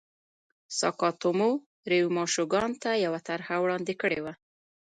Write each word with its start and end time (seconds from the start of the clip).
ساکاتومو 0.79 1.49
ریوما 1.91 2.23
شوګان 2.33 2.71
ته 2.81 2.91
یوه 3.05 3.19
طرحه 3.27 3.55
وړاندې 3.59 3.93
کړه. 4.01 4.33